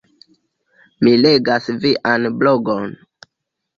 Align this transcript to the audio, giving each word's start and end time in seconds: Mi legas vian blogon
Mi 1.07 1.13
legas 1.25 1.69
vian 1.85 2.27
blogon 2.41 2.91